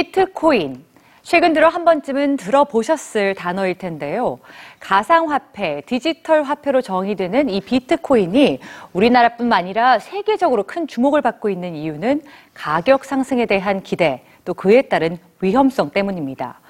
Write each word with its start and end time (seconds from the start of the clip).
비트코인. 0.00 0.82
최근 1.20 1.52
들어 1.52 1.68
한 1.68 1.84
번쯤은 1.84 2.38
들어보셨을 2.38 3.34
단어일 3.34 3.76
텐데요. 3.76 4.38
가상화폐, 4.80 5.82
디지털 5.84 6.42
화폐로 6.42 6.80
정의되는 6.80 7.50
이 7.50 7.60
비트코인이 7.60 8.60
우리나라뿐만 8.94 9.58
아니라 9.58 9.98
세계적으로 9.98 10.62
큰 10.62 10.86
주목을 10.86 11.20
받고 11.20 11.50
있는 11.50 11.74
이유는 11.76 12.22
가격 12.54 13.04
상승에 13.04 13.44
대한 13.44 13.82
기대, 13.82 14.22
또 14.46 14.54
그에 14.54 14.82
따른 14.82 15.18
위험성 15.42 15.90
때문입니다. 15.90 16.60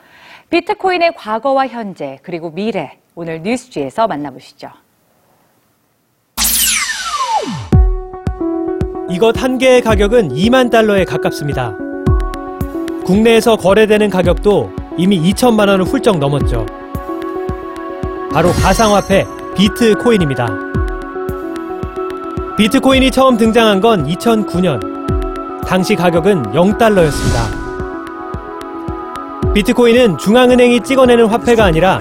비트코인의 0.50 1.14
과거와 1.14 1.68
현재, 1.68 2.18
그리고 2.22 2.50
미래, 2.50 2.98
오늘 3.14 3.42
뉴스지에서 3.42 4.08
만나보시죠. 4.08 4.70
이것 9.08 9.40
한 9.40 9.58
개의 9.58 9.82
가격은 9.82 10.30
2만 10.30 10.70
달러에 10.72 11.04
가깝습니다. 11.04 11.89
국내에서 13.10 13.56
거래되는 13.56 14.08
가격도 14.08 14.70
이미 14.96 15.20
2천만 15.20 15.68
원을 15.68 15.84
훌쩍 15.84 16.18
넘었죠. 16.18 16.64
바로 18.32 18.52
가상화폐 18.52 19.26
비트코인입니다. 19.56 20.48
비트코인이 22.56 23.10
처음 23.10 23.36
등장한 23.36 23.80
건 23.80 24.06
2009년. 24.06 25.66
당시 25.66 25.96
가격은 25.96 26.52
0달러였습니다. 26.52 27.50
비트코인은 29.54 30.16
중앙은행이 30.18 30.82
찍어내는 30.82 31.26
화폐가 31.26 31.64
아니라 31.64 32.00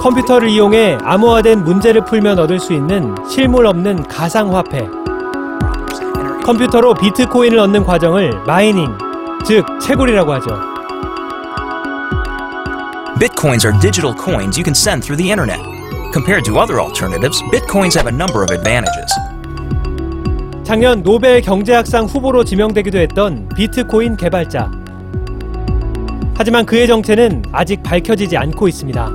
컴퓨터를 0.00 0.50
이용해 0.50 0.98
암호화된 1.02 1.64
문제를 1.64 2.04
풀면 2.04 2.38
얻을 2.38 2.60
수 2.60 2.74
있는 2.74 3.14
실물 3.26 3.64
없는 3.64 4.02
가상화폐. 4.08 4.86
컴퓨터로 6.44 6.92
비트코인을 6.94 7.58
얻는 7.58 7.84
과정을 7.84 8.42
mining, 8.46 9.09
즉 9.44 9.64
채굴이라고 9.80 10.32
하죠. 10.34 10.60
Bitcoins 13.18 13.66
are 13.66 13.78
digital 13.80 14.14
coins 14.16 14.58
you 14.58 14.64
can 14.64 14.74
send 14.74 15.02
through 15.02 15.16
the 15.16 15.30
internet. 15.30 15.60
Compared 16.12 16.44
to 16.44 16.58
other 16.58 16.80
alternatives, 16.80 17.42
Bitcoins 17.52 17.94
have 17.94 18.08
a 18.08 18.14
number 18.14 18.42
of 18.42 18.50
advantages. 18.50 19.12
작년 20.64 21.02
노벨 21.02 21.40
경제학상 21.40 22.06
후보로 22.06 22.44
지명되기도 22.44 22.98
했던 22.98 23.48
비트코인 23.56 24.16
개발자. 24.16 24.70
하지만 26.36 26.64
그의 26.64 26.86
정체는 26.86 27.42
아직 27.52 27.82
밝혀지지 27.82 28.36
않고 28.36 28.68
있습니다. 28.68 29.10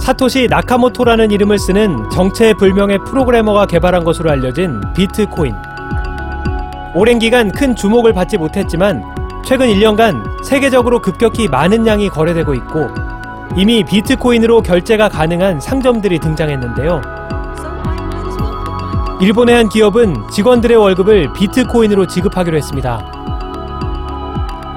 사토시 0.00 0.48
나카모토라는 0.50 1.30
이름을 1.30 1.58
쓰는 1.58 2.10
정체불명의 2.10 2.98
프로그래머가 3.06 3.64
개발한 3.66 4.04
것으로 4.04 4.30
알려진 4.30 4.80
비트코인. 4.94 5.54
오랜 6.96 7.18
기간 7.18 7.50
큰 7.50 7.74
주목을 7.74 8.12
받지 8.12 8.38
못했지만 8.38 9.02
최근 9.44 9.66
1년간 9.66 10.44
세계적으로 10.44 11.00
급격히 11.02 11.48
많은 11.48 11.88
양이 11.88 12.08
거래되고 12.08 12.54
있고 12.54 12.88
이미 13.56 13.82
비트코인으로 13.82 14.62
결제가 14.62 15.08
가능한 15.08 15.58
상점들이 15.58 16.20
등장했는데요. 16.20 17.02
일본의 19.20 19.54
한 19.56 19.68
기업은 19.68 20.28
직원들의 20.30 20.76
월급을 20.76 21.32
비트코인으로 21.32 22.06
지급하기로 22.06 22.56
했습니다. 22.56 23.04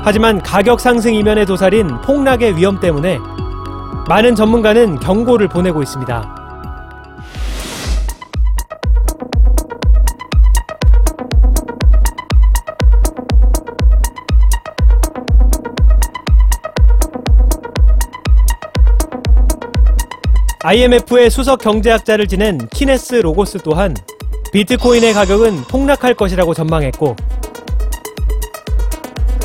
하지만 0.03 0.41
가격 0.41 0.79
상승 0.79 1.13
이면에 1.13 1.45
도사린 1.45 2.01
폭락의 2.01 2.57
위험 2.57 2.79
때문에 2.79 3.19
많은 4.07 4.33
전문가는 4.33 4.99
경고를 4.99 5.47
보내고 5.47 5.83
있습니다. 5.83 6.36
IMF의 20.67 21.29
수석 21.29 21.61
경제학자를 21.61 22.27
지낸 22.27 22.67
케네스 22.73 23.15
로고프 23.15 23.59
또한 23.63 23.95
비트코인의 24.51 25.13
가격은 25.13 25.61
폭락할 25.61 26.13
것이라고 26.13 26.53
전망했고 26.53 27.15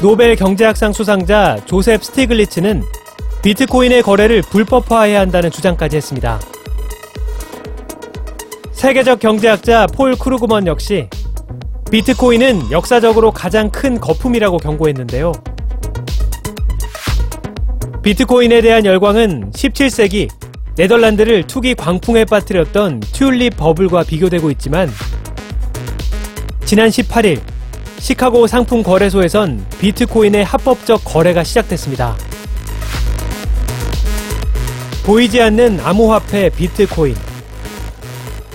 노벨 0.01 0.35
경제학상 0.35 0.93
수상자 0.93 1.61
조셉 1.65 2.03
스티글리츠는 2.03 2.83
비트코인의 3.41 4.03
거래를 4.03 4.43
불법화해야 4.43 5.21
한다는 5.21 5.53
주장까지 5.53 5.97
했습니다. 5.99 6.41
세계적 8.73 9.21
경제학자 9.21 9.87
폴 9.87 10.17
크루그먼 10.17 10.67
역시 10.67 11.09
비트코인은 11.93 12.73
역사적으로 12.73 13.31
가장 13.31 13.71
큰 13.71 14.01
거품이라고 14.01 14.57
경고했는데요. 14.57 15.31
비트코인에 18.03 18.61
대한 18.61 18.85
열광은 18.85 19.53
17세기 19.53 20.29
네덜란드를 20.77 21.47
투기 21.47 21.75
광풍에 21.75 22.25
빠뜨렸던 22.25 23.01
튤립 23.01 23.57
버블과 23.57 24.05
비교되고 24.05 24.51
있지만 24.53 24.91
지난 26.65 26.89
18일 26.89 27.41
시카고 27.99 28.47
상품 28.47 28.83
거래소에선 28.83 29.65
비트코인의 29.79 30.45
합법적 30.45 31.05
거래가 31.05 31.45
시작됐습니다. 31.45 32.17
보이지 35.05 35.43
않는 35.43 35.81
암호화폐 35.81 36.51
비트코인. 36.51 37.15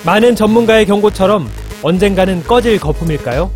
많은 0.06 0.36
전문가의 0.36 0.86
경고처럼 0.86 1.50
언젠가는 1.82 2.44
꺼질 2.44 2.80
거품일까요? 2.80 3.52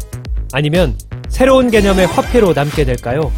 아니면 0.54 0.98
새로운 1.30 1.72
개념의 1.72 2.08
화폐로 2.08 2.54
남게 2.54 2.86
될까요? 2.86 3.32